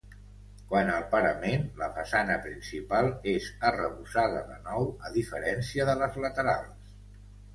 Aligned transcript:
Quant 0.69 0.87
al 0.93 1.03
parament, 1.09 1.65
la 1.81 1.89
façana 1.97 2.37
principal 2.45 3.11
és 3.33 3.49
arrebossada 3.69 4.41
de 4.49 4.57
nou, 4.69 4.89
a 5.09 5.13
diferència 5.17 5.85
de 5.91 5.95
les 6.03 6.17
laterals. 6.25 6.91